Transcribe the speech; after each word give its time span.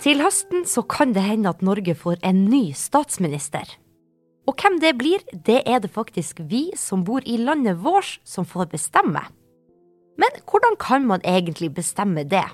Til 0.00 0.22
høsten 0.24 0.62
så 0.64 0.80
kan 0.88 1.10
det 1.12 1.26
hende 1.26 1.50
at 1.50 1.60
Norge 1.60 1.92
får 1.92 2.22
en 2.24 2.46
ny 2.48 2.70
statsminister. 2.72 3.68
Og 4.48 4.56
hvem 4.56 4.78
det 4.80 4.94
blir, 4.96 5.20
det 5.44 5.58
er 5.68 5.82
det 5.84 5.90
faktisk 5.92 6.40
vi 6.48 6.70
som 6.72 7.02
bor 7.04 7.20
i 7.28 7.36
landet 7.36 7.82
vårt 7.84 8.16
som 8.24 8.48
får 8.48 8.70
bestemme. 8.72 9.20
Men 10.16 10.40
hvordan 10.48 10.78
kan 10.80 11.04
man 11.04 11.20
egentlig 11.20 11.74
bestemme 11.76 12.24
det? 12.24 12.46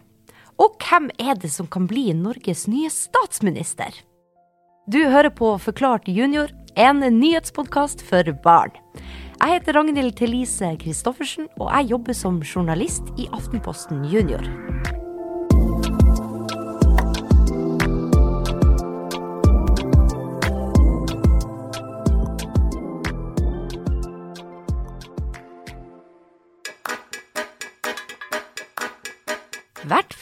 Og 0.58 0.74
hvem 0.82 1.06
er 1.22 1.38
det 1.38 1.52
som 1.54 1.70
kan 1.70 1.86
bli 1.86 2.10
Norges 2.18 2.66
nye 2.66 2.90
statsminister? 2.90 3.94
Du 4.90 4.98
hører 5.06 5.30
på 5.30 5.54
Forklart 5.62 6.10
junior, 6.10 6.50
en 6.74 6.98
nyhetspodkast 6.98 8.02
for 8.02 8.26
barn. 8.42 8.74
Jeg 9.38 9.60
heter 9.60 9.78
Ragnhild 9.78 10.18
Thelise 10.18 10.74
Christoffersen, 10.82 11.46
og 11.60 11.70
jeg 11.70 11.92
jobber 11.94 12.12
som 12.12 12.42
journalist 12.42 13.14
i 13.18 13.30
Aftenposten 13.30 14.02
Junior. 14.10 14.42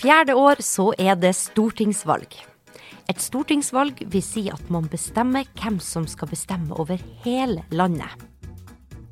Fjerde 0.05 0.35
år 0.37 0.61
så 0.61 0.91
er 1.01 1.17
det 1.17 1.33
stortingsvalg. 1.39 2.35
Et 3.09 3.21
stortingsvalg 3.21 4.03
vil 4.13 4.25
si 4.25 4.43
at 4.53 4.69
man 4.73 4.85
bestemmer 4.93 5.49
hvem 5.61 5.79
som 5.81 6.05
skal 6.09 6.29
bestemme 6.29 6.77
over 6.81 7.01
hele 7.25 7.65
landet. 7.73 8.13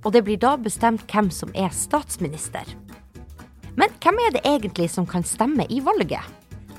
Og 0.05 0.12
det 0.12 0.24
blir 0.27 0.41
da 0.41 0.56
bestemt 0.60 1.06
hvem 1.09 1.30
som 1.33 1.52
er 1.56 1.73
statsminister. 1.73 2.69
Men 3.78 3.92
hvem 4.05 4.20
er 4.27 4.36
det 4.36 4.45
egentlig 4.45 4.91
som 4.92 5.08
kan 5.08 5.25
stemme 5.25 5.64
i 5.72 5.80
valget? 5.80 6.28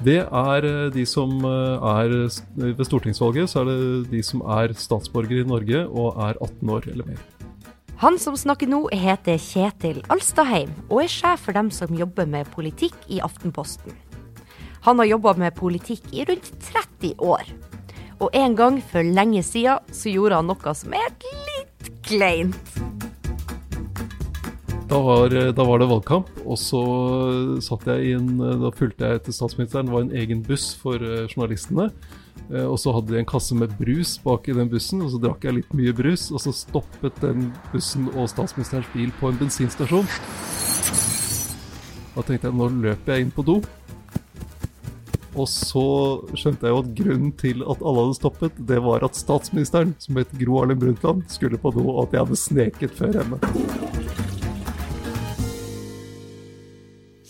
Det 0.04 0.20
er 0.26 0.68
eh, 0.68 0.92
de 0.94 1.06
som 1.08 1.32
eh, 1.48 1.86
er 1.88 2.14
Ved 2.58 2.86
stortingsvalget 2.86 3.50
så 3.50 3.62
er 3.62 3.70
det 3.70 4.12
de 4.12 4.22
som 4.26 4.42
er 4.42 4.74
statsborgere 4.78 5.46
i 5.46 5.48
Norge 5.48 5.86
og 5.88 6.20
er 6.22 6.38
18 6.38 6.70
år 6.70 6.90
eller 6.92 7.08
mer. 7.14 7.22
Han 8.04 8.18
som 8.20 8.36
snakker 8.36 8.68
nå, 8.68 8.82
heter 8.92 9.38
Kjetil 9.40 10.02
Alstadheim 10.12 10.74
og 10.90 11.06
er 11.06 11.12
sjef 11.12 11.46
for 11.46 11.56
dem 11.56 11.70
som 11.72 11.94
jobber 11.96 12.26
med 12.28 12.50
politikk 12.52 12.98
i 13.08 13.22
Aftenposten. 13.24 13.96
Han 14.84 15.00
har 15.00 15.08
jobba 15.08 15.32
med 15.40 15.56
politikk 15.56 16.10
i 16.12 16.26
rundt 16.28 16.50
30 16.68 17.14
år. 17.24 17.48
Og 18.20 18.36
en 18.36 18.58
gang 18.60 18.82
for 18.84 19.08
lenge 19.08 19.40
sida 19.48 19.78
så 19.88 20.12
gjorde 20.12 20.42
han 20.42 20.52
noe 20.52 20.74
som 20.76 20.98
er 21.00 21.16
litt 21.48 21.88
kleint. 22.04 22.74
Da 24.92 25.00
var, 25.00 25.32
da 25.32 25.64
var, 25.64 25.80
det 25.80 25.88
valgkamp, 25.94 26.34
og 26.44 26.60
så 26.60 26.84
satt 27.64 27.88
jeg 27.88 28.18
inn 28.18 28.36
Da 28.36 28.74
fulgte 28.76 29.08
jeg 29.14 29.22
etter 29.22 29.38
statsministeren. 29.40 29.88
Det 29.88 29.96
var 29.96 30.04
en 30.10 30.18
egen 30.26 30.44
buss 30.44 30.74
for 30.76 31.00
eh, 31.00 31.24
journalistene. 31.32 31.88
Eh, 32.52 32.66
og 32.66 32.78
så 32.82 32.94
hadde 32.96 33.14
de 33.14 33.22
en 33.22 33.30
kasse 33.30 33.56
med 33.58 33.74
brus 33.80 34.18
bak 34.24 34.50
i 34.50 34.56
den 34.58 34.72
bussen, 34.72 35.04
og 35.06 35.14
så 35.14 35.22
drakk 35.22 35.46
jeg 35.48 35.60
litt 35.60 35.78
mye 35.78 35.94
brus. 35.96 36.30
Og 36.34 36.44
så 36.44 36.56
stoppet 36.56 37.22
den 37.24 37.52
bussen 37.74 38.10
og 38.14 38.30
statsministerens 38.32 38.90
bil 38.96 39.14
på 39.20 39.32
en 39.32 39.40
bensinstasjon. 39.42 40.10
Da 42.14 42.22
tenkte 42.22 42.50
jeg 42.50 42.58
nå 42.60 42.70
løper 42.84 43.16
jeg 43.16 43.26
inn 43.26 43.34
på 43.34 43.46
do. 43.48 43.62
Og 45.34 45.48
så 45.50 45.86
skjønte 46.38 46.68
jeg 46.68 46.76
jo 46.76 46.82
at 46.84 46.92
grunnen 47.00 47.32
til 47.42 47.64
at 47.66 47.82
alle 47.82 48.04
hadde 48.06 48.20
stoppet, 48.20 48.60
det 48.70 48.78
var 48.86 49.06
at 49.08 49.18
statsministeren, 49.18 49.96
som 50.04 50.22
het 50.22 50.36
Gro 50.38 50.60
Harlem 50.60 50.84
Brundtland, 50.84 51.26
skulle 51.34 51.58
på 51.58 51.74
do, 51.74 51.88
og 51.90 52.06
at 52.06 52.14
jeg 52.14 52.28
hadde 52.28 52.44
sneket 52.44 53.00
før 53.00 53.18
henne. 53.24 54.23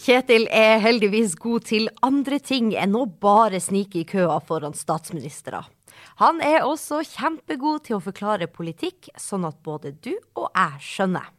Kjetil 0.03 0.49
er 0.51 0.81
heldigvis 0.83 1.37
god 1.39 1.63
til 1.69 1.85
andre 2.03 2.35
ting 2.43 2.73
enn 2.75 2.95
å 2.99 3.05
bare 3.07 3.61
snike 3.63 4.01
i 4.01 4.07
køa 4.09 4.41
foran 4.43 4.75
statsministre. 4.75 5.61
Han 6.19 6.41
er 6.43 6.65
også 6.67 6.99
kjempegod 7.08 7.86
til 7.86 7.95
å 7.95 8.03
forklare 8.03 8.49
politikk, 8.52 9.08
sånn 9.15 9.47
at 9.47 9.61
både 9.63 9.93
du 10.03 10.11
og 10.36 10.49
jeg 10.49 10.83
skjønner. 10.83 11.31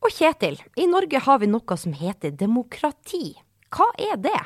Og 0.00 0.08
Kjetil, 0.16 0.56
i 0.80 0.88
Norge 0.88 1.20
har 1.28 1.44
vi 1.44 1.50
noe 1.52 1.76
som 1.76 1.92
heter 1.92 2.32
demokrati. 2.32 3.34
Hva 3.68 3.90
er 4.00 4.16
det? 4.16 4.40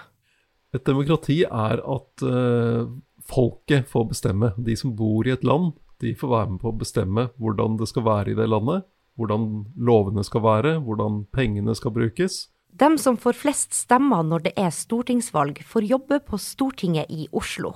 Et 0.75 0.83
demokrati 0.91 1.45
er 1.47 1.79
at 1.79 2.27
uh, 2.27 2.91
folket 3.23 3.87
får 3.87 4.13
bestemme. 4.17 4.51
De 4.59 4.75
som 4.75 4.99
bor 4.99 5.23
i 5.23 5.37
et 5.39 5.47
land, 5.47 5.77
de 6.03 6.17
får 6.19 6.35
være 6.35 6.57
med 6.57 6.65
på 6.65 6.75
å 6.75 6.81
bestemme 6.83 7.31
hvordan 7.39 7.79
det 7.79 7.87
skal 7.95 8.11
være 8.11 8.35
i 8.35 8.41
det 8.43 8.51
landet. 8.51 8.89
Hvordan 9.15 9.69
lovene 9.79 10.27
skal 10.27 10.43
være, 10.43 10.81
hvordan 10.83 11.29
pengene 11.31 11.79
skal 11.79 11.95
brukes. 11.95 12.49
Dem 12.79 12.97
som 12.99 13.17
får 13.19 13.35
flest 13.37 13.75
stemmer 13.75 14.23
når 14.27 14.45
det 14.45 14.53
er 14.61 14.71
stortingsvalg, 14.73 15.59
får 15.67 15.89
jobbe 15.91 16.21
på 16.23 16.39
Stortinget 16.41 17.11
i 17.11 17.27
Oslo. 17.33 17.75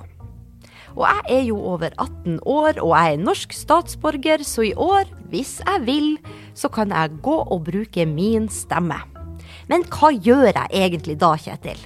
Og 0.94 1.02
jeg 1.02 1.24
er 1.34 1.42
jo 1.48 1.56
over 1.58 1.90
18 1.98 2.38
år, 2.46 2.78
og 2.78 2.92
jeg 2.94 3.16
er 3.16 3.24
norsk 3.24 3.56
statsborger, 3.56 4.44
så 4.46 4.62
i 4.68 4.74
år, 4.78 5.10
hvis 5.32 5.58
jeg 5.64 5.82
vil, 5.88 6.06
så 6.54 6.70
kan 6.70 6.94
jeg 6.94 7.18
gå 7.24 7.34
og 7.42 7.64
bruke 7.66 8.06
min 8.06 8.46
stemme. 8.48 9.00
Men 9.68 9.82
hva 9.90 10.12
gjør 10.14 10.52
jeg 10.52 10.70
egentlig 10.70 11.18
da, 11.18 11.34
Kjetil? 11.40 11.80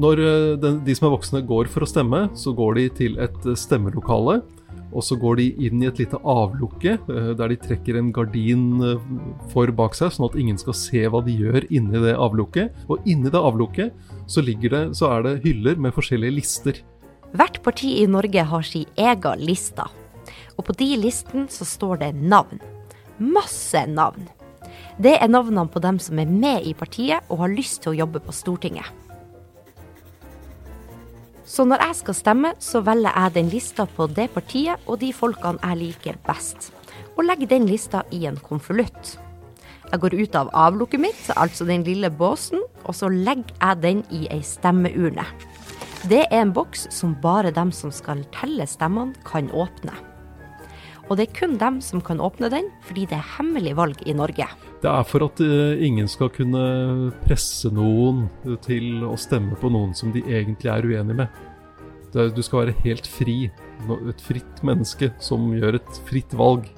Når 0.00 0.22
eh, 0.24 0.64
de 0.86 0.94
som 0.96 1.06
er 1.06 1.14
voksne 1.14 1.44
går 1.46 1.68
for 1.70 1.84
å 1.84 1.88
stemme, 1.88 2.24
så 2.34 2.54
går 2.56 2.80
de 2.80 2.88
til 3.02 3.18
et 3.22 3.44
eh, 3.46 3.58
stemmelokale. 3.58 4.40
Og 4.94 5.02
så 5.02 5.18
går 5.18 5.40
de 5.40 5.48
inn 5.66 5.82
i 5.82 5.88
et 5.90 5.98
lite 5.98 6.20
avlukke 6.22 6.96
eh, 6.96 7.30
der 7.34 7.50
de 7.50 7.58
trekker 7.60 7.98
en 7.98 8.12
gardin 8.14 8.66
for 9.52 9.70
bak 9.74 9.96
seg, 9.98 10.14
sånn 10.14 10.28
at 10.28 10.38
ingen 10.38 10.60
skal 10.60 10.76
se 10.78 11.04
hva 11.10 11.22
de 11.26 11.34
gjør 11.34 11.66
inni 11.74 12.02
det 12.04 12.14
avlukket. 12.14 12.86
Og 12.88 13.02
inni 13.10 13.32
det 13.32 13.42
avlukket 13.42 13.94
så, 14.30 14.44
det, 14.44 14.84
så 14.96 15.10
er 15.10 15.26
det 15.26 15.40
hyller 15.44 15.80
med 15.80 15.94
forskjellige 15.96 16.38
lister. 16.38 16.80
Hvert 17.34 17.58
parti 17.66 17.96
i 17.98 18.06
Norge 18.06 18.46
har 18.46 18.62
sin 18.62 18.86
egen 18.94 19.42
liste. 19.42 19.88
Og 20.54 20.68
på 20.68 20.76
de 20.78 20.92
listene 21.02 21.50
så 21.50 21.66
står 21.66 22.04
det 22.04 22.12
navn. 22.14 22.60
Masse 23.18 23.82
navn. 23.90 24.28
Det 25.02 25.16
er 25.18 25.30
navnene 25.30 25.66
på 25.70 25.82
dem 25.82 25.98
som 25.98 26.18
er 26.22 26.30
med 26.30 26.66
i 26.66 26.74
partiet 26.78 27.26
og 27.28 27.42
har 27.42 27.50
lyst 27.50 27.82
til 27.82 27.94
å 27.94 27.98
jobbe 28.04 28.22
på 28.22 28.34
Stortinget. 28.34 28.86
Så 31.44 31.66
når 31.68 31.82
jeg 31.84 31.96
skal 31.98 32.16
stemme, 32.16 32.50
så 32.58 32.80
velger 32.80 33.12
jeg 33.12 33.34
den 33.34 33.50
lista 33.52 33.84
på 33.84 34.06
det 34.08 34.30
partiet 34.32 34.80
og 34.88 34.96
de 35.02 35.10
folkene 35.12 35.60
jeg 35.60 35.80
liker 35.80 36.16
best, 36.24 36.70
og 37.18 37.26
legger 37.28 37.50
den 37.50 37.68
lista 37.68 38.00
i 38.16 38.24
en 38.24 38.40
konvolutt. 38.40 39.18
Jeg 39.90 40.00
går 40.00 40.16
ut 40.16 40.38
av 40.40 40.48
avlukket 40.56 41.02
mitt, 41.04 41.26
altså 41.36 41.66
den 41.68 41.84
lille 41.84 42.08
båsen, 42.10 42.64
og 42.88 42.96
så 42.96 43.10
legger 43.12 43.52
jeg 43.60 43.82
den 43.82 44.00
i 44.08 44.24
ei 44.32 44.40
stemmeurne. 44.40 45.26
Det 46.08 46.24
er 46.24 46.40
en 46.40 46.54
boks 46.56 46.88
som 46.92 47.12
bare 47.20 47.52
dem 47.52 47.70
som 47.72 47.92
skal 47.92 48.24
telle 48.32 48.64
stemmene, 48.68 49.12
kan 49.28 49.52
åpne. 49.52 49.92
Og 51.10 51.18
det 51.20 51.28
er 51.28 51.36
kun 51.36 51.58
dem 51.60 51.82
som 51.84 52.00
kan 52.00 52.20
åpne 52.24 52.48
den, 52.48 52.72
fordi 52.88 53.04
det 53.10 53.20
er 53.20 53.32
hemmelig 53.36 53.76
valg 53.76 54.00
i 54.08 54.16
Norge. 54.16 54.48
Det 54.84 54.92
er 54.92 55.04
for 55.08 55.24
at 55.24 55.40
uh, 55.40 55.80
ingen 55.80 56.08
skal 56.12 56.28
kunne 56.28 56.62
presse 57.22 57.70
noen 57.72 58.26
til 58.66 59.00
å 59.08 59.14
stemme 59.16 59.56
på 59.56 59.70
noen 59.72 59.94
som 59.96 60.10
de 60.12 60.20
egentlig 60.28 60.68
er 60.68 60.84
uenig 60.84 61.16
med. 61.22 61.38
Du 62.12 62.42
skal 62.44 62.66
være 62.66 62.74
helt 62.84 63.08
fri. 63.08 63.48
Et 64.12 64.20
fritt 64.22 64.60
menneske 64.62 65.08
som 65.24 65.48
gjør 65.56 65.78
et 65.80 66.00
fritt 66.04 66.36
valg. 66.36 66.68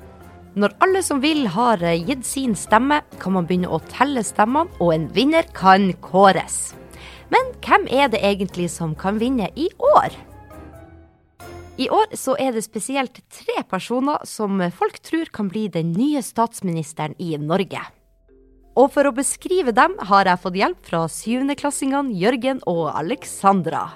Når 0.56 0.77
alle 0.87 1.03
som 1.05 1.19
vil 1.21 1.49
har 1.53 1.83
eh, 1.84 1.99
gitt 2.06 2.22
sin 2.25 2.55
stemme, 2.56 3.03
kan 3.21 3.34
man 3.34 3.44
begynne 3.49 3.69
å 3.69 3.83
telle 3.91 4.23
stemmene, 4.25 4.71
og 4.81 4.94
en 4.94 5.11
vinner 5.12 5.44
kan 5.59 5.91
kåres. 6.00 6.77
Men 7.34 7.50
hvem 7.67 7.84
er 7.91 8.09
det 8.15 8.23
egentlig 8.25 8.71
som 8.73 8.94
kan 8.97 9.19
vinne 9.21 9.50
i 9.59 9.67
år? 9.99 10.15
I 11.77 11.91
år 11.93 12.15
så 12.17 12.38
er 12.41 12.55
det 12.56 12.65
spesielt 12.65 13.19
tre 13.34 13.61
personer 13.69 14.23
som 14.25 14.62
folk 14.73 15.03
tror 15.05 15.28
kan 15.28 15.50
bli 15.53 15.67
den 15.69 15.93
nye 15.93 16.23
statsministeren 16.25 17.19
i 17.21 17.34
Norge. 17.37 17.83
Og 18.76 18.91
for 18.92 19.09
å 19.09 19.14
beskrive 19.16 19.72
dem 19.72 19.94
har 20.11 20.28
jeg 20.28 20.43
fått 20.43 20.58
hjelp 20.61 20.81
fra 20.84 21.06
syvendeklassingene 21.08 22.12
Jørgen 22.20 22.61
og 22.69 22.90
Alexandra. 22.93 23.87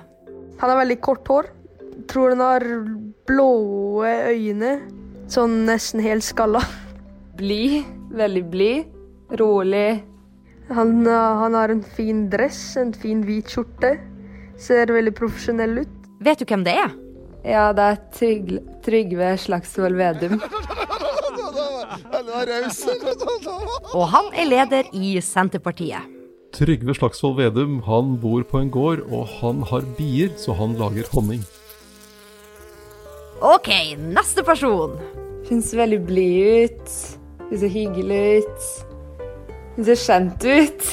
Han 0.60 0.72
har 0.72 0.80
veldig 0.80 1.00
kort 1.04 1.28
hår. 1.28 1.50
Tror 2.08 2.32
han 2.32 2.40
har 2.44 2.64
blå 3.28 3.50
øyne. 4.08 4.78
Sånn 5.30 5.66
nesten 5.68 6.00
helt 6.04 6.24
skalla. 6.24 6.62
Blid. 7.36 7.84
Veldig 8.16 8.44
blid. 8.50 8.96
Rolig. 9.40 10.00
Han, 10.70 11.04
han, 11.06 11.54
har 11.54 11.68
en 11.68 11.82
fin 11.82 12.24
dress, 12.32 12.76
en 12.80 12.94
fin 12.96 13.20
hvit 13.26 13.52
skjorte. 13.52 13.96
Ser 14.60 14.92
veldig 14.94 15.12
profesjonell 15.18 15.82
ut. 15.84 15.96
Vet 16.24 16.40
du 16.40 16.48
hvem 16.48 16.64
det 16.64 16.76
er? 16.80 16.96
Ja, 17.44 17.70
det 17.76 17.84
er 17.84 18.00
Tryg 18.16 18.56
Trygve 18.84 19.34
Slagsvold 19.40 20.00
Vedum. 20.00 20.40
Og 23.94 24.04
han 24.12 24.32
er 24.34 24.48
leder 24.48 24.90
i 24.94 25.16
Senterpartiet. 25.24 26.02
Trygve 26.54 26.94
Slagsvold 26.94 27.36
Vedum 27.38 27.78
han 27.86 28.16
bor 28.22 28.42
på 28.42 28.58
en 28.58 28.70
gård, 28.74 29.04
og 29.06 29.28
han 29.38 29.62
har 29.70 29.86
bier, 29.98 30.32
så 30.38 30.54
han 30.58 30.74
lager 30.78 31.06
honning. 31.14 31.44
OK, 33.40 33.70
neste 33.98 34.42
person. 34.44 34.98
Hun 35.48 35.62
ser 35.62 35.84
veldig 35.84 36.00
blid 36.06 36.64
ut. 36.66 36.96
Hun 37.48 37.58
ser 37.58 37.72
hyggelig 37.72 38.42
ut. 38.42 38.68
Hun 39.76 39.86
ser 39.88 40.02
kjent 40.02 40.44
ut. 40.44 40.90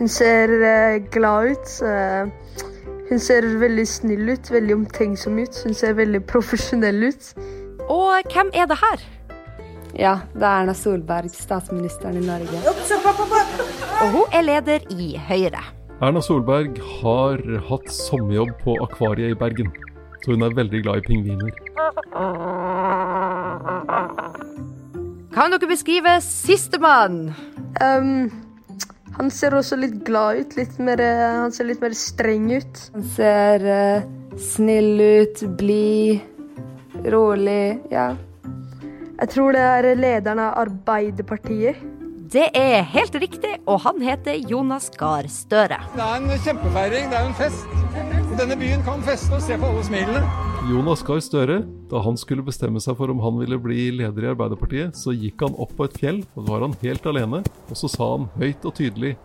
Hun 0.00 0.08
ser 0.08 0.56
glad 1.12 1.52
ut. 1.52 1.72
Uh, 1.84 2.32
Hun 3.10 3.18
ser 3.18 3.42
veldig 3.58 3.86
snill 3.90 4.28
ut, 4.30 4.50
veldig 4.54 4.74
omtenksom 4.74 5.38
ut. 5.42 5.56
Hun 5.64 5.74
ser 5.74 5.96
veldig 5.98 6.20
profesjonell 6.30 7.08
ut. 7.08 7.32
Og 7.90 8.28
hvem 8.30 8.52
er 8.54 8.68
det 8.70 8.76
her? 8.78 9.02
Ja, 9.98 10.20
det 10.34 10.46
er 10.46 10.62
Erna 10.62 10.74
Solberg, 10.76 11.30
statsministeren 11.34 12.20
i 12.20 12.24
Norge. 12.24 12.60
Og 14.00 14.10
hun 14.14 14.34
er 14.36 14.44
leder 14.46 14.86
i 14.94 15.12
Høyre. 15.28 15.62
Erna 16.00 16.22
Solberg 16.24 16.78
har 17.02 17.40
hatt 17.68 17.90
sommerjobb 17.92 18.54
på 18.62 18.76
Akvariet 18.86 19.34
i 19.34 19.38
Bergen. 19.38 19.72
Så 20.24 20.34
hun 20.34 20.44
er 20.44 20.54
veldig 20.56 20.82
glad 20.84 21.00
i 21.00 21.06
pingviner. 21.08 21.52
Kan 25.34 25.52
dere 25.54 25.68
beskrive 25.70 26.18
sistemann? 26.24 27.34
Um, 27.80 28.30
han 29.16 29.30
ser 29.32 29.56
også 29.56 29.76
litt 29.80 30.00
glad 30.06 30.40
ut. 30.40 30.56
Litt 30.60 30.80
mer, 30.80 31.00
han 31.42 31.52
ser 31.52 31.68
litt 31.68 31.84
mer 31.84 31.96
streng 31.96 32.50
ut. 32.52 32.82
Han 32.96 33.06
ser 33.16 33.64
uh, 33.68 34.08
snill 34.40 35.00
ut, 35.00 35.44
blid, 35.60 36.20
rolig. 37.12 37.80
Ja. 37.92 38.12
Jeg 39.20 39.34
tror 39.34 39.52
det 39.52 39.60
er 39.60 39.86
lederen 40.00 40.38
av 40.40 40.54
Arbeiderpartiet. 40.62 41.76
Det 42.32 42.46
er 42.56 42.86
helt 42.88 43.16
riktig, 43.20 43.50
og 43.68 43.82
han 43.84 43.98
heter 44.00 44.38
Jonas 44.48 44.86
Gahr 44.96 45.26
Støre. 45.28 45.76
Det 45.92 46.00
er 46.00 46.14
en 46.22 46.30
kjempefeiring, 46.46 47.10
det 47.10 47.18
er 47.18 47.26
en 47.28 47.36
fest. 47.36 47.66
Denne 48.38 48.56
byen 48.56 48.80
kan 48.86 49.02
feste 49.04 49.34
og 49.36 49.42
se 49.44 49.58
på 49.60 49.68
alle 49.68 49.82
smilene. 49.84 50.22
Jonas 50.70 51.02
Gahr 51.04 51.20
Støre, 51.20 51.58
da 51.90 52.00
han 52.06 52.16
skulle 52.16 52.46
bestemme 52.46 52.80
seg 52.80 52.96
for 52.96 53.12
om 53.12 53.20
han 53.26 53.36
ville 53.42 53.60
bli 53.60 53.90
leder 53.98 54.24
i 54.24 54.32
Arbeiderpartiet, 54.32 54.96
så 54.96 55.12
gikk 55.12 55.44
han 55.44 55.58
opp 55.60 55.76
på 55.76 55.90
et 55.90 56.00
fjell, 56.00 56.22
og 56.32 56.46
da 56.46 56.54
var 56.54 56.64
han 56.64 56.78
helt 56.80 57.12
alene, 57.12 57.42
og 57.68 57.76
så 57.76 57.92
sa 57.92 58.14
han 58.14 58.30
høyt 58.40 58.64
og 58.64 58.78
tydelig 58.78 59.18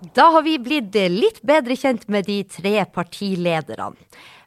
Da 0.00 0.28
har 0.34 0.42
vi 0.44 0.58
blitt 0.60 0.94
litt 1.08 1.38
bedre 1.46 1.76
kjent 1.76 2.04
med 2.12 2.26
de 2.28 2.42
tre 2.44 2.84
partilederne. 2.84 3.96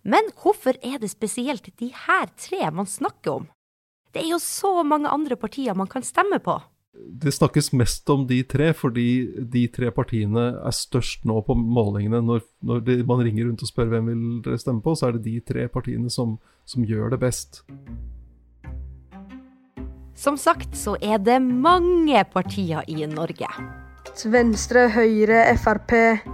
Men 0.03 0.29
hvorfor 0.37 0.77
er 0.85 0.99
det 1.01 1.09
spesielt 1.11 1.65
de 1.79 1.89
her 2.05 2.29
tre 2.39 2.69
man 2.71 2.87
snakker 2.87 3.41
om? 3.41 3.47
Det 4.13 4.23
er 4.23 4.29
jo 4.31 4.39
så 4.41 4.83
mange 4.85 5.09
andre 5.09 5.35
partier 5.37 5.75
man 5.77 5.89
kan 5.89 6.05
stemme 6.05 6.39
på. 6.41 6.59
Det 6.93 7.31
snakkes 7.33 7.71
mest 7.77 8.09
om 8.09 8.25
de 8.27 8.41
tre, 8.43 8.71
fordi 8.73 9.09
de 9.53 9.65
tre 9.71 9.91
partiene 9.93 10.45
er 10.57 10.75
størst 10.75 11.25
nå 11.29 11.41
på 11.45 11.55
målingene. 11.57 12.21
Når, 12.25 12.41
når 12.65 12.85
de, 12.85 12.97
man 13.07 13.21
ringer 13.25 13.49
rundt 13.49 13.65
og 13.65 13.69
spør 13.69 13.91
hvem 13.93 14.09
vil 14.09 14.23
dere 14.45 14.61
stemme 14.61 14.83
på, 14.85 14.95
så 14.97 15.09
er 15.09 15.17
det 15.17 15.25
de 15.27 15.37
tre 15.45 15.67
partiene 15.71 16.09
som, 16.13 16.37
som 16.65 16.85
gjør 16.85 17.13
det 17.13 17.21
best. 17.21 17.63
Som 20.19 20.35
sagt 20.37 20.75
så 20.75 20.97
er 21.01 21.21
det 21.23 21.39
mange 21.41 22.25
partier 22.33 22.83
i 22.91 23.05
Norge. 23.07 23.47
Venstre, 24.27 24.89
Høyre, 24.91 25.45
Frp, 25.55 25.93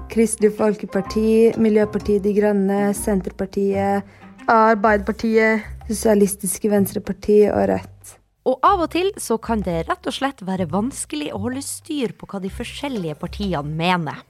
Kristelig 0.10 0.56
Folkeparti, 0.58 1.54
Miljøpartiet 1.62 2.24
De 2.26 2.32
Grønne, 2.34 2.80
Senterpartiet, 2.98 4.08
Arbeiderpartiet, 4.50 5.66
Sosialistiske 5.86 6.72
Venstreparti 6.72 7.44
og 7.52 7.68
Rødt. 7.70 8.16
Og 8.50 8.66
av 8.66 8.84
og 8.86 8.90
til 8.94 9.12
så 9.22 9.38
kan 9.42 9.62
det 9.66 9.84
rett 9.90 10.10
og 10.10 10.16
slett 10.18 10.42
være 10.46 10.70
vanskelig 10.72 11.32
å 11.34 11.42
holde 11.46 11.62
styr 11.66 12.16
på 12.18 12.30
hva 12.32 12.42
de 12.42 12.50
forskjellige 12.54 13.18
partiene 13.22 13.62
mener. 13.66 14.24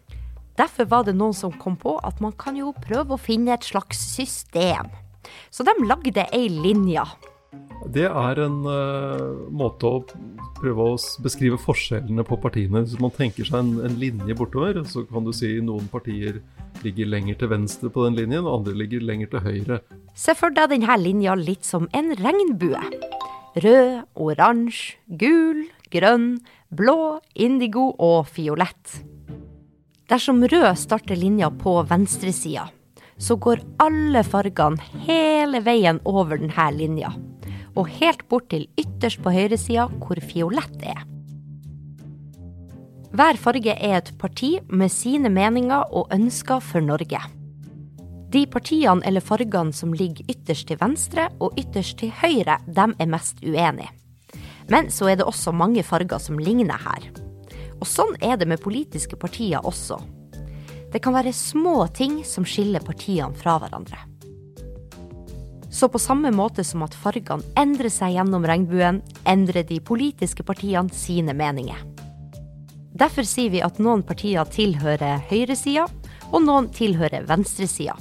Derfor 0.59 0.87
var 0.91 1.07
det 1.07 1.15
noen 1.15 1.35
som 1.35 1.55
kom 1.59 1.75
på 1.79 1.97
at 2.03 2.19
man 2.23 2.35
kan 2.39 2.59
jo 2.59 2.75
prøve 2.83 3.15
å 3.15 3.21
finne 3.21 3.55
et 3.55 3.67
slags 3.67 3.99
system. 4.15 4.91
Så 5.51 5.63
de 5.67 5.75
lagde 5.83 6.27
ei 6.35 6.47
linje. 6.51 7.03
Det 7.85 8.07
er 8.07 8.39
en 8.41 8.61
uh, 8.65 9.45
måte 9.53 9.87
å 9.87 10.01
prøve 10.57 10.87
å 10.89 10.95
beskrive 11.23 11.57
forskjellene 11.61 12.25
på 12.25 12.37
partiene. 12.41 12.81
Hvis 12.85 13.01
man 13.01 13.13
tenker 13.13 13.47
seg 13.47 13.59
en, 13.61 13.73
en, 13.85 13.97
linje 14.01 14.35
bortover, 14.37 14.81
så 14.89 15.03
kan 15.09 15.25
du 15.25 15.33
si 15.35 15.51
noen 15.63 15.87
partier 15.91 16.41
ligger 16.83 17.09
lenger 17.11 17.37
til 17.39 17.51
venstre 17.51 17.91
på 17.93 18.07
den 18.07 18.17
linjen, 18.17 18.47
og 18.47 18.61
andre 18.61 18.75
ligger 18.81 19.05
lenger 19.05 19.31
til 19.33 19.45
høyre. 19.45 19.79
Se 20.17 20.35
for 20.37 20.53
deg 20.55 20.71
denne 20.73 20.97
linja 21.01 21.35
litt 21.37 21.67
som 21.67 21.89
en 21.95 22.13
regnbue. 22.19 22.81
Rød, 23.63 23.91
oransje, 24.19 24.97
gul, 25.21 25.65
grønn, 25.93 26.39
blå, 26.75 27.19
indigo 27.35 27.91
og 28.01 28.25
fiolett. 28.31 29.01
Dersom 30.11 30.43
rød 30.45 30.73
starter 30.77 31.17
linja 31.17 31.51
på 31.53 31.79
venstresida, 31.89 32.67
så 33.17 33.37
går 33.39 33.63
alle 33.81 34.25
fargene 34.27 35.05
hele 35.07 35.63
veien 35.63 36.01
over 36.03 36.41
denne 36.41 36.67
linja 36.75 37.13
og 37.75 37.89
helt 37.99 38.23
bort 38.31 38.49
til 38.51 38.67
ytterst 38.79 39.21
på 39.23 39.33
høyresida, 39.35 39.87
hvor 39.99 40.19
fiolett 40.23 40.83
er. 40.83 41.03
Hver 43.15 43.37
farge 43.39 43.71
er 43.71 43.97
et 43.97 44.11
parti 44.19 44.57
med 44.67 44.91
sine 44.91 45.29
meninger 45.31 45.91
og 45.95 46.11
ønsker 46.11 46.59
for 46.59 46.83
Norge. 46.83 47.21
De 48.33 48.41
partiene 48.51 49.05
eller 49.07 49.23
fargene 49.23 49.71
som 49.71 49.93
ligger 49.95 50.27
ytterst 50.27 50.67
til 50.67 50.79
venstre 50.81 51.29
og 51.39 51.55
ytterst 51.59 52.01
til 52.01 52.11
høyre, 52.11 52.57
dem 52.67 52.95
er 52.99 53.07
mest 53.07 53.39
uenige. 53.45 53.93
Men 54.67 54.89
så 54.91 55.11
er 55.11 55.19
det 55.19 55.27
også 55.29 55.53
mange 55.55 55.83
farger 55.83 56.19
som 56.19 56.41
ligner 56.41 56.81
her. 56.81 57.07
Og 57.79 57.87
sånn 57.87 58.15
er 58.19 58.35
det 58.35 58.49
med 58.49 58.63
politiske 58.63 59.15
partier 59.19 59.63
også. 59.63 60.01
Det 60.91 60.99
kan 61.03 61.15
være 61.15 61.31
små 61.35 61.85
ting 61.95 62.21
som 62.27 62.47
skiller 62.47 62.83
partiene 62.83 63.35
fra 63.35 63.57
hverandre. 63.61 63.99
Så 65.75 65.89
på 65.91 65.99
samme 65.99 66.31
måte 66.31 66.63
som 66.63 66.85
at 66.85 66.93
fargene 66.95 67.43
endrer 67.59 67.91
seg 67.91 68.13
gjennom 68.15 68.45
regnbuen, 68.47 69.01
endrer 69.27 69.65
de 69.67 69.81
politiske 69.83 70.45
partiene 70.47 70.93
sine 70.95 71.35
meninger. 71.35 71.81
Derfor 72.95 73.27
sier 73.27 73.51
vi 73.51 73.59
at 73.65 73.81
noen 73.83 74.05
partier 74.07 74.47
tilhører 74.47 75.25
høyresida, 75.27 75.89
og 76.31 76.45
noen 76.45 76.69
tilhører 76.71 77.27
venstresida. 77.27 77.97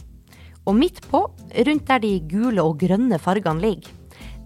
Og 0.65 0.79
midt 0.79 1.03
på, 1.11 1.25
rundt 1.67 1.91
der 1.91 2.05
de 2.05 2.12
gule 2.31 2.62
og 2.62 2.79
grønne 2.85 3.19
fargene 3.19 3.67
ligger, 3.67 3.91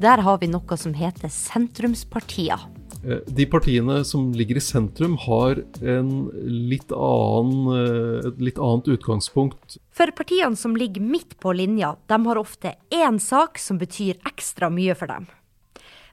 der 0.01 0.25
har 0.25 0.41
vi 0.41 0.49
noe 0.49 0.81
som 0.81 0.97
heter 0.97 1.29
sentrumspartier. 1.29 2.65
Eh, 3.07 3.19
de 3.27 3.47
partiene 3.47 4.05
som 4.05 4.33
ligger 4.35 4.59
i 4.59 4.63
sentrum, 4.65 5.17
har 5.23 5.61
litt 5.81 6.93
annen, 6.93 7.69
eh, 7.77 8.29
et 8.29 8.41
litt 8.41 8.59
annet 8.59 8.89
utgangspunkt. 8.89 9.79
For 9.93 10.11
partiene 10.11 10.57
som 10.57 10.77
ligger 10.77 11.01
midt 11.01 11.39
på 11.39 11.55
linja, 11.55 11.97
de 12.07 12.27
har 12.27 12.37
ofte 12.37 12.75
én 12.91 13.21
sak 13.21 13.59
som 13.59 13.79
betyr 13.79 14.19
ekstra 14.27 14.71
mye 14.71 14.97
for 14.97 15.07
dem. 15.07 15.29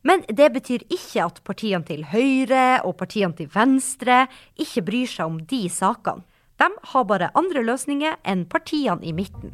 Men 0.04 0.22
det 0.30 0.54
betyr 0.54 0.86
ikke 0.86 1.26
at 1.26 1.44
partiene 1.44 1.86
til 1.86 2.04
høyre 2.04 2.86
og 2.86 2.98
partiene 2.98 3.34
til 3.36 3.48
venstre 3.48 4.28
ikke 4.56 4.86
bryr 4.86 5.10
seg 5.10 5.26
om 5.26 5.40
de 5.42 5.66
sakene. 5.68 6.22
De 6.58 6.70
har 6.94 7.04
bare 7.04 7.32
andre 7.36 7.64
løsninger 7.66 8.16
enn 8.24 8.46
partiene 8.46 9.04
i 9.04 9.12
midten. 9.12 9.52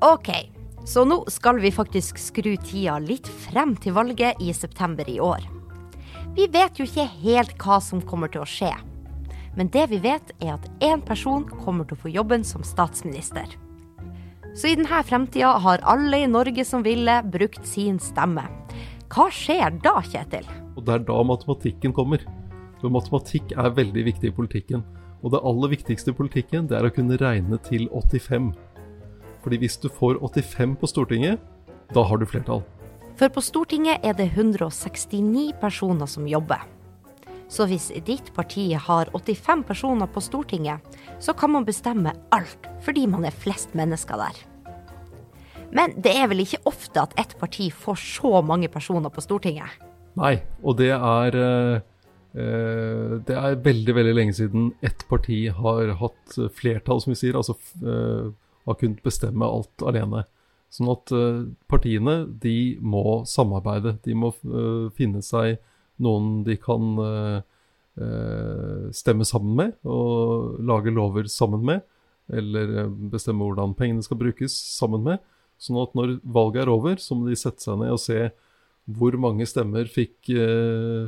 OK, 0.00 0.30
så 0.84 1.04
nå 1.04 1.22
skal 1.30 1.60
vi 1.60 1.72
faktisk 1.74 2.18
skru 2.20 2.54
tida 2.56 2.98
litt 3.02 3.28
frem 3.46 3.76
til 3.76 3.96
valget 3.96 4.40
i 4.40 4.52
september 4.56 5.08
i 5.10 5.18
år. 5.20 5.44
Vi 6.36 6.46
vet 6.50 6.78
jo 6.78 6.86
ikke 6.86 7.08
helt 7.22 7.56
hva 7.60 7.80
som 7.82 8.02
kommer 8.02 8.30
til 8.32 8.44
å 8.44 8.48
skje. 8.48 8.70
Men 9.58 9.70
det 9.74 9.88
vi 9.90 9.98
vet, 10.02 10.30
er 10.38 10.54
at 10.54 10.68
én 10.80 11.02
person 11.02 11.44
kommer 11.64 11.84
til 11.84 11.98
å 11.98 12.02
få 12.04 12.12
jobben 12.14 12.46
som 12.46 12.62
statsminister. 12.64 13.50
Så 14.54 14.70
i 14.70 14.76
denne 14.78 15.02
fremtida 15.06 15.56
har 15.62 15.82
alle 15.86 16.22
i 16.22 16.30
Norge 16.30 16.64
som 16.66 16.84
ville, 16.86 17.20
brukt 17.26 17.66
sin 17.66 17.98
stemme. 18.02 18.46
Hva 19.10 19.26
skjer 19.34 19.74
da, 19.82 19.98
Kjetil? 20.06 20.46
Og 20.76 20.84
Det 20.86 20.94
er 20.94 21.04
da 21.06 21.18
matematikken 21.26 21.94
kommer. 21.94 22.22
For 22.80 22.92
matematikk 22.94 23.52
er 23.58 23.74
veldig 23.76 24.04
viktig 24.06 24.30
i 24.30 24.34
politikken. 24.34 24.84
Og 25.20 25.34
det 25.34 25.42
aller 25.44 25.74
viktigste 25.74 26.14
i 26.14 26.16
politikken, 26.16 26.68
det 26.70 26.78
er 26.78 26.86
å 26.86 26.94
kunne 26.94 27.18
regne 27.20 27.58
til 27.66 27.88
85. 27.92 28.54
Fordi 29.44 29.60
hvis 29.62 29.78
du 29.80 29.88
får 29.88 30.20
85 30.20 30.76
på 30.80 30.90
Stortinget, 30.90 31.40
da 31.94 32.04
har 32.04 32.20
du 32.20 32.26
flertall. 32.28 32.62
For 33.20 33.28
på 33.28 33.42
Stortinget 33.44 34.04
er 34.06 34.14
det 34.16 34.30
169 34.32 35.50
personer 35.60 36.08
som 36.08 36.28
jobber. 36.28 36.62
Så 37.50 37.66
hvis 37.66 37.88
ditt 38.06 38.30
parti 38.36 38.70
har 38.78 39.10
85 39.10 39.64
personer 39.66 40.06
på 40.06 40.22
Stortinget, 40.22 40.78
så 41.18 41.34
kan 41.34 41.50
man 41.50 41.66
bestemme 41.66 42.14
alt, 42.30 42.68
fordi 42.86 43.08
man 43.10 43.26
er 43.26 43.34
flest 43.34 43.74
mennesker 43.74 44.20
der. 44.22 44.38
Men 45.74 45.94
det 46.02 46.14
er 46.14 46.30
vel 46.30 46.44
ikke 46.44 46.62
ofte 46.70 47.02
at 47.02 47.14
ett 47.18 47.36
parti 47.38 47.70
får 47.74 47.98
så 47.98 48.40
mange 48.46 48.70
personer 48.70 49.10
på 49.10 49.22
Stortinget? 49.22 49.70
Nei, 50.18 50.38
og 50.62 50.78
det 50.80 50.90
er 50.94 51.36
eh, 51.38 53.18
Det 53.26 53.36
er 53.36 53.60
veldig, 53.62 53.94
veldig 53.94 54.14
lenge 54.14 54.34
siden 54.34 54.70
ett 54.82 55.04
parti 55.10 55.48
har 55.50 55.94
hatt 55.98 56.38
flertall, 56.54 57.02
som 57.02 57.12
vi 57.12 57.18
sier. 57.18 57.38
Altså 57.38 57.58
eh, 57.82 58.30
har 58.68 58.78
kunnet 58.80 59.02
bestemme 59.04 59.46
alt 59.46 59.84
alene. 59.86 60.24
Sånn 60.70 60.90
at 60.92 61.10
uh, 61.14 61.46
partiene 61.70 62.22
de 62.42 62.78
må 62.78 63.22
samarbeide. 63.26 63.96
De 64.04 64.14
må 64.14 64.32
uh, 64.46 64.86
finne 64.94 65.22
seg 65.26 65.58
noen 66.00 66.44
de 66.46 66.56
kan 66.60 66.92
uh, 67.00 67.40
stemme 68.96 69.26
sammen 69.28 69.56
med 69.58 69.72
og 69.84 70.60
lage 70.64 70.92
lover 70.94 71.26
sammen 71.28 71.66
med. 71.66 71.82
Eller 72.30 72.86
bestemme 73.10 73.44
hvordan 73.44 73.74
pengene 73.76 74.06
skal 74.06 74.20
brukes 74.20 74.54
sammen 74.78 75.02
med. 75.04 75.18
Sånn 75.60 75.80
at 75.82 75.96
når 75.98 76.20
valget 76.24 76.62
er 76.62 76.72
over, 76.72 76.96
så 77.02 77.18
må 77.18 77.28
de 77.28 77.36
sette 77.36 77.66
seg 77.66 77.82
ned 77.82 77.92
og 77.92 78.00
se 78.00 78.30
hvor 78.90 79.14
mange 79.20 79.44
stemmer 79.46 79.90
fikk, 79.90 80.30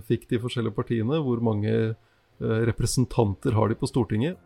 fikk 0.04 0.26
de 0.28 0.40
forskjellige 0.42 0.76
partiene. 0.76 1.22
Hvor 1.24 1.40
mange 1.42 1.72
eh, 1.72 2.60
representanter 2.68 3.56
har 3.56 3.70
de 3.70 3.78
på 3.78 3.88
Stortinget. 3.88 4.36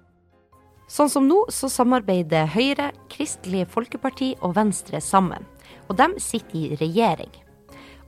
Sånn 0.86 1.10
som 1.10 1.24
nå, 1.26 1.40
så 1.50 1.66
samarbeider 1.70 2.46
Høyre, 2.54 2.92
Kristelig 3.10 3.64
Folkeparti 3.72 4.36
og 4.38 4.54
Venstre 4.54 5.00
sammen. 5.02 5.42
Og 5.90 5.98
de 5.98 6.06
sitter 6.22 6.60
i 6.60 6.78
regjering. 6.78 7.32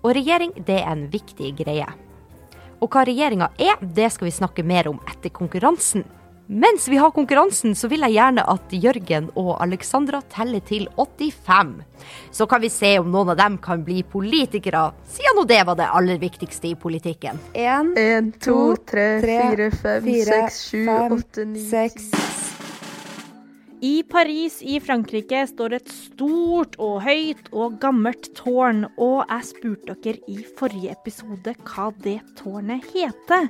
Og 0.04 0.14
regjering, 0.14 0.52
det 0.62 0.78
er 0.84 0.92
en 0.92 1.08
viktig 1.10 1.56
greie. 1.58 1.88
Og 2.78 2.94
hva 2.94 3.02
regjeringa 3.08 3.50
er, 3.58 3.82
det 3.82 4.12
skal 4.14 4.28
vi 4.28 4.36
snakke 4.36 4.62
mer 4.62 4.86
om 4.92 5.02
etter 5.10 5.34
konkurransen. 5.34 6.06
Mens 6.48 6.86
vi 6.88 6.96
har 6.96 7.10
konkurransen, 7.12 7.74
så 7.76 7.90
vil 7.90 8.06
jeg 8.06 8.14
gjerne 8.14 8.44
at 8.48 8.70
Jørgen 8.72 9.26
og 9.36 9.50
Alexandra 9.60 10.22
teller 10.32 10.62
til 10.64 10.86
85. 10.96 11.74
Så 12.32 12.46
kan 12.48 12.62
vi 12.62 12.70
se 12.72 12.94
om 13.02 13.10
noen 13.12 13.34
av 13.34 13.40
dem 13.42 13.58
kan 13.60 13.82
bli 13.84 14.00
politikere, 14.06 14.86
siden 15.04 15.36
nå 15.36 15.44
det 15.50 15.60
var 15.68 15.76
det 15.76 15.90
aller 15.92 16.22
viktigste 16.22 16.70
i 16.70 16.74
politikken. 16.78 17.42
En, 17.52 17.92
En, 17.98 18.32
to, 18.32 18.78
tre, 18.88 19.18
fire, 19.26 19.70
fem, 19.82 20.08
seks, 20.30 20.62
sju, 20.70 20.86
åtte, 20.88 21.44
ni, 21.44 21.68
seks. 21.68 22.12
I 23.80 24.02
Paris 24.02 24.56
i 24.66 24.80
Frankrike 24.82 25.44
står 25.46 25.76
et 25.76 25.90
stort 25.92 26.72
og 26.82 26.96
høyt 27.04 27.46
og 27.54 27.76
gammelt 27.78 28.26
tårn, 28.34 28.88
og 28.98 29.20
jeg 29.22 29.46
spurte 29.46 29.94
dere 30.02 30.18
i 30.26 30.40
forrige 30.58 30.96
episode 30.96 31.52
hva 31.62 31.84
det 32.02 32.16
tårnet 32.40 32.88
heter. 32.90 33.46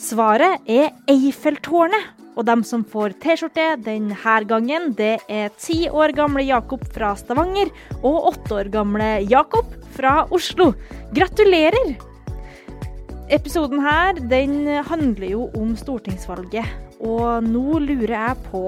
Svaret 0.00 0.64
er 0.64 0.94
Eiffeltårnet, 1.12 2.08
og 2.40 2.46
dem 2.48 2.62
som 2.64 2.86
får 2.88 3.18
T-skjorte 3.20 3.66
denne 3.84 4.16
gangen, 4.48 4.94
det 4.96 5.18
er 5.28 5.52
ti 5.60 5.90
år 5.92 6.14
gamle 6.16 6.46
Jakob 6.46 6.86
fra 6.94 7.12
Stavanger 7.20 7.68
og 8.00 8.30
åtte 8.32 8.62
år 8.62 8.70
gamle 8.72 9.10
Jakob 9.28 9.68
fra 9.92 10.22
Oslo. 10.32 10.70
Gratulerer! 11.12 11.98
Episoden 13.28 13.84
her 13.84 14.16
den 14.32 14.64
handler 14.88 15.28
jo 15.28 15.50
om 15.52 15.76
stortingsvalget, 15.76 16.64
og 17.04 17.44
nå 17.44 17.84
lurer 17.84 18.16
jeg 18.16 18.48
på 18.48 18.64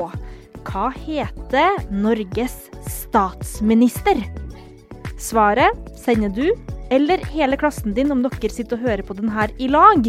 hva 0.68 0.90
heter 0.94 1.80
Norges 1.90 2.54
statsminister? 2.88 4.20
Svaret 5.22 5.76
sender 5.98 6.32
du 6.34 6.48
eller 6.92 7.22
hele 7.32 7.56
klassen 7.56 7.94
din 7.96 8.12
om 8.12 8.20
dere 8.24 8.50
sitter 8.52 8.76
og 8.76 8.84
hører 8.84 9.02
på 9.06 9.16
den 9.16 9.30
her 9.32 9.52
i 9.62 9.68
lag, 9.70 10.08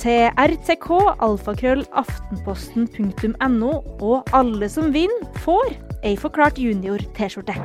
til 0.00 0.30
rtk 0.40 0.88
alfakrøll 1.20 1.84
aftenposten.no, 1.92 3.72
og 4.00 4.32
alle 4.32 4.70
som 4.72 4.92
vinner, 4.94 5.28
får 5.44 5.74
ei 6.02 6.16
Forklart 6.16 6.58
junior-T-skjorte. 6.58 7.58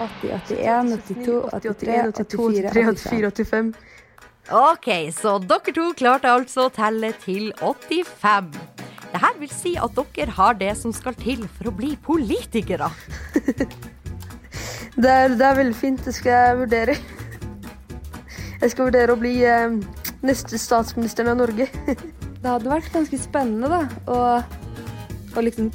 80, 0.00 0.32
81, 0.48 0.94
82, 1.12 1.42
83, 1.52 1.98
82, 2.16 2.48
84, 2.72 2.94
84, 2.96 3.32
85. 3.36 3.74
Ok, 4.50 4.88
så 5.14 5.36
dere 5.38 5.74
to 5.76 5.90
klarte 5.94 6.32
altså 6.32 6.66
å 6.66 6.72
telle 6.74 7.12
til 7.22 7.52
85. 7.60 8.48
Dette 9.12 9.32
vil 9.40 9.52
si 9.52 9.74
at 9.76 9.98
dere 10.16 10.36
har 10.36 10.56
det 10.60 10.72
som 10.80 10.92
skal 10.96 11.16
til 11.20 11.44
for 11.58 11.68
å 11.68 11.76
bli 11.76 11.94
politikere. 12.00 12.90
Det 14.92 15.08
er, 15.08 15.28
det 15.40 15.46
er 15.46 15.54
veldig 15.56 15.76
fint. 15.76 16.02
Det 16.04 16.12
skal 16.12 16.32
jeg 16.32 16.56
vurdere. 16.58 16.94
Jeg 18.60 18.72
skal 18.74 18.90
vurdere 18.90 19.14
å 19.14 19.18
bli 19.18 19.38
eh, 19.48 19.78
neste 20.20 20.60
statsministeren 20.60 21.32
av 21.32 21.38
Norge. 21.40 21.68
Det 22.42 22.50
hadde 22.50 22.68
vært 22.68 22.92
ganske 22.92 23.18
spennende, 23.22 23.70
da. 23.72 23.80
Å, 24.12 24.18
å 25.32 25.44
liksom 25.46 25.70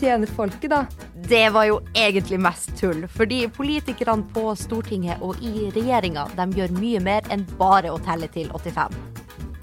tjene 0.00 0.26
folket, 0.34 0.72
da. 0.72 0.82
Det 1.28 1.44
var 1.54 1.68
jo 1.68 1.78
egentlig 1.92 2.40
mest 2.42 2.72
tull, 2.80 3.04
fordi 3.12 3.42
politikerne 3.52 4.26
på 4.34 4.48
Stortinget 4.58 5.22
og 5.22 5.38
i 5.44 5.68
regjeringa 5.76 6.26
gjør 6.56 6.74
mye 6.80 7.04
mer 7.04 7.28
enn 7.30 7.44
bare 7.60 7.92
å 7.92 8.00
telle 8.02 8.30
til 8.32 8.48
85. 8.56 8.96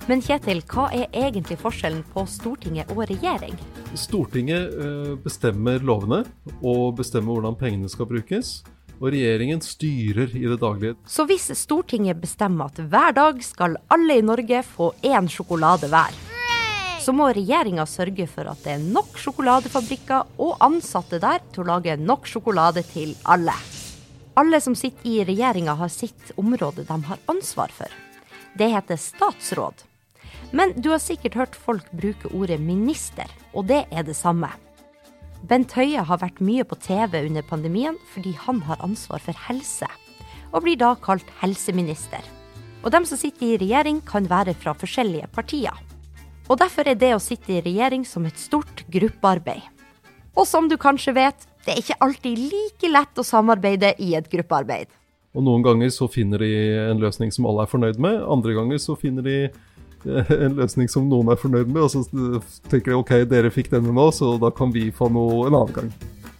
Men 0.05 0.21
Kjetil, 0.21 0.59
hva 0.69 0.91
er 0.93 1.07
egentlig 1.17 1.55
forskjellen 1.57 2.03
på 2.13 2.27
Stortinget 2.29 2.91
og 2.93 3.07
regjering? 3.09 3.55
Stortinget 3.97 4.75
eh, 4.77 5.13
bestemmer 5.17 5.81
lovene 5.81 6.19
og 6.61 6.99
bestemmer 6.99 7.33
hvordan 7.33 7.57
pengene 7.57 7.89
skal 7.89 8.05
brukes. 8.11 8.59
Og 8.99 9.09
regjeringen 9.11 9.59
styrer 9.65 10.35
i 10.37 10.43
det 10.45 10.59
daglige. 10.61 10.95
Så 11.09 11.25
hvis 11.25 11.49
Stortinget 11.57 12.21
bestemmer 12.21 12.69
at 12.69 12.77
hver 12.85 13.15
dag 13.17 13.41
skal 13.43 13.79
alle 13.91 14.19
i 14.19 14.23
Norge 14.23 14.61
få 14.67 14.91
én 15.01 15.25
sjokolade 15.31 15.89
hver, 15.89 16.13
så 17.01 17.13
må 17.13 17.31
regjeringa 17.33 17.87
sørge 17.89 18.29
for 18.29 18.47
at 18.49 18.61
det 18.61 18.75
er 18.75 18.85
nok 18.85 19.17
sjokoladefabrikker 19.19 20.37
og 20.41 20.61
ansatte 20.65 21.17
der 21.21 21.41
til 21.49 21.65
å 21.65 21.67
lage 21.73 21.97
nok 21.97 22.29
sjokolade 22.29 22.85
til 22.93 23.17
alle. 23.25 23.57
Alle 24.37 24.61
som 24.61 24.77
sitter 24.77 25.09
i 25.09 25.25
regjeringa 25.25 25.75
har 25.81 25.89
sitt 25.89 26.31
område 26.37 26.85
de 26.85 27.01
har 27.09 27.27
ansvar 27.33 27.73
for. 27.73 27.89
Det 28.55 28.69
heter 28.71 29.01
statsråd. 29.01 29.85
Men 30.51 30.73
du 30.77 30.91
har 30.91 31.01
sikkert 31.01 31.37
hørt 31.39 31.55
folk 31.57 31.87
bruke 31.95 32.29
ordet 32.33 32.59
minister, 32.61 33.29
og 33.53 33.67
det 33.71 33.85
er 33.91 34.05
det 34.05 34.15
samme. 34.17 34.51
Bent 35.45 35.73
Høie 35.77 36.01
har 36.01 36.21
vært 36.21 36.41
mye 36.41 36.65
på 36.65 36.77
TV 36.81 37.19
under 37.25 37.45
pandemien 37.45 37.97
fordi 38.13 38.33
han 38.45 38.61
har 38.65 38.81
ansvar 38.85 39.21
for 39.21 39.37
helse, 39.47 39.89
og 40.53 40.65
blir 40.65 40.79
da 40.79 40.95
kalt 41.01 41.27
helseminister. 41.41 42.23
Og 42.85 42.91
dem 42.93 43.05
som 43.09 43.17
sitter 43.17 43.53
i 43.53 43.59
regjering 43.61 44.01
kan 44.05 44.29
være 44.29 44.53
fra 44.57 44.75
forskjellige 44.77 45.29
partier. 45.33 45.73
Og 46.45 46.59
derfor 46.61 46.85
er 46.85 46.97
det 46.97 47.15
å 47.15 47.21
sitte 47.21 47.55
i 47.55 47.63
regjering 47.65 48.05
som 48.05 48.25
et 48.29 48.37
stort 48.37 48.83
gruppearbeid. 48.93 49.63
Og 50.35 50.45
som 50.45 50.67
du 50.69 50.77
kanskje 50.77 51.15
vet, 51.15 51.47
det 51.65 51.73
er 51.73 51.81
ikke 51.81 52.01
alltid 52.05 52.41
like 52.51 52.91
lett 52.91 53.17
å 53.17 53.25
samarbeide 53.25 53.95
i 54.03 54.13
et 54.17 54.27
gruppearbeid. 54.29 54.91
Og 55.35 55.43
noen 55.43 55.63
ganger 55.65 55.89
så 55.91 56.07
finner 56.11 56.39
de 56.43 56.51
en 56.91 57.01
løsning 57.01 57.33
som 57.33 57.47
alle 57.49 57.65
er 57.65 57.71
fornøyd 57.71 57.97
med. 57.99 58.21
Andre 58.21 58.53
ganger 58.55 58.79
så 58.79 58.95
finner 58.99 59.25
de 59.25 59.37
en 60.05 60.57
løsning 60.57 60.89
som 60.91 61.07
noen 61.09 61.31
er 61.33 61.39
fornøyd 61.39 61.71
med, 61.71 61.81
og 61.85 61.91
så 61.93 62.03
tenker 62.69 62.91
de 62.91 62.99
ok, 62.99 63.13
dere 63.29 63.53
fikk 63.53 63.71
denne 63.73 63.93
nå, 63.95 64.09
så 64.15 64.35
da 64.41 64.51
kan 64.53 64.73
vi 64.75 64.89
få 64.93 65.09
noe 65.13 65.47
en 65.49 65.57
annen 65.57 65.75
gang. 65.75 65.95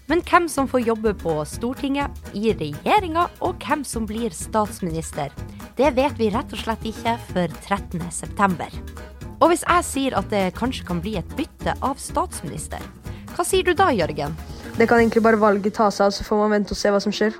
Men 0.05 0.21
hvem 0.21 0.45
som 0.51 0.67
får 0.69 0.83
jobbe 0.85 1.15
på 1.17 1.33
Stortinget, 1.49 2.13
i 2.37 2.53
regjeringa, 2.53 3.25
og 3.41 3.63
hvem 3.65 3.81
som 3.87 4.05
blir 4.05 4.33
statsminister, 4.37 5.33
det 5.79 5.95
vet 5.97 6.19
vi 6.19 6.29
rett 6.33 6.53
og 6.53 6.61
slett 6.61 6.85
ikke 6.85 7.15
før 7.31 7.55
13.9. 7.65 8.69
Og 9.41 9.49
hvis 9.51 9.65
jeg 9.65 9.87
sier 9.87 10.15
at 10.15 10.29
det 10.31 10.53
kanskje 10.57 10.85
kan 10.87 11.01
bli 11.03 11.17
et 11.19 11.33
bytte 11.37 11.73
av 11.83 11.97
statsminister, 11.99 12.85
hva 13.35 13.43
sier 13.43 13.65
du 13.67 13.73
da, 13.75 13.89
Jørgen? 13.91 14.37
Det 14.77 14.85
kan 14.87 15.01
egentlig 15.01 15.25
bare 15.25 15.41
valget 15.41 15.75
ta 15.75 15.89
seg 15.91 16.07
av, 16.07 16.13
så 16.15 16.23
får 16.23 16.39
man 16.43 16.53
vente 16.55 16.75
og 16.75 16.79
se 16.79 16.93
hva 16.93 17.01
som 17.03 17.11
skjer. 17.15 17.35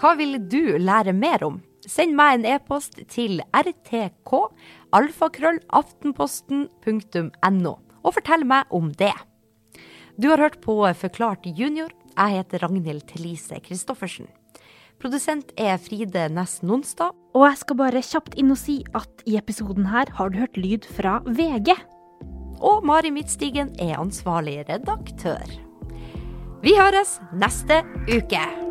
Hva 0.00 0.14
vil 0.16 0.38
du 0.48 0.78
lære 0.80 1.12
mer 1.12 1.42
om? 1.44 1.58
Send 1.84 2.16
meg 2.16 2.38
en 2.38 2.46
e-post 2.54 2.94
til 3.12 3.42
rtk 3.52 4.32
alfakrøllaftenposten.no, 4.96 7.72
og 7.76 8.14
fortell 8.16 8.48
meg 8.48 8.64
om 8.72 8.88
det. 8.96 9.12
Du 10.16 10.32
har 10.32 10.40
hørt 10.40 10.64
på 10.64 10.80
Forklart 10.96 11.44
junior. 11.44 11.92
Jeg 12.16 12.32
heter 12.38 12.64
Ragnhild 12.64 13.04
Thelise 13.12 13.60
Christoffersen. 13.64 14.28
Produsent 15.00 15.52
er 15.60 15.76
Fride 15.80 16.28
Næss 16.32 16.62
Nonstad. 16.64 17.10
Og 17.36 17.44
jeg 17.46 17.56
skal 17.60 17.76
bare 17.76 18.02
kjapt 18.04 18.34
inn 18.40 18.50
og 18.52 18.58
si 18.60 18.84
at 18.96 19.22
i 19.28 19.36
episoden 19.36 19.86
her 19.92 20.06
har 20.16 20.28
du 20.32 20.38
hørt 20.40 20.56
lyd 20.56 20.84
fra 20.96 21.20
VG. 21.28 21.68
Og 22.64 22.84
Mari 22.88 23.10
Midtstigen 23.12 23.68
er 23.80 24.00
ansvarlig 24.00 24.64
redaktør. 24.68 25.44
Vi 26.64 26.72
høres 26.76 27.20
neste 27.36 27.84
uke. 28.08 28.69